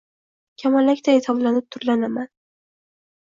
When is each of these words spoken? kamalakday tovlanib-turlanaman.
kamalakday 0.61 1.19
tovlanib-turlanaman. 1.27 2.31